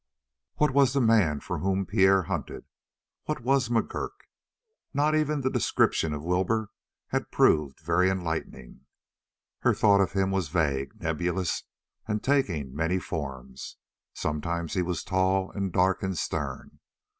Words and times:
What 0.55 0.71
was 0.71 0.93
the 0.93 0.99
man 0.99 1.41
for 1.41 1.59
whom 1.59 1.85
Pierre 1.85 2.23
hunted? 2.23 2.65
What 3.25 3.41
was 3.41 3.69
McGurk? 3.69 4.21
Not 4.95 5.13
even 5.13 5.41
the 5.41 5.49
description 5.51 6.11
of 6.11 6.23
Wilbur 6.23 6.71
had 7.09 7.29
proved 7.29 7.79
very 7.79 8.09
enlightening. 8.09 8.87
Her 9.59 9.75
thought 9.75 10.01
of 10.01 10.13
him 10.13 10.31
was 10.31 10.49
vague, 10.49 10.99
nebulous, 10.99 11.65
and 12.07 12.23
taking 12.23 12.73
many 12.73 12.97
forms. 12.97 13.77
Sometimes 14.15 14.73
he 14.73 14.81
was 14.81 15.03
tall 15.03 15.51
and 15.51 15.71
dark 15.71 16.01
and 16.01 16.17
stern. 16.17 16.79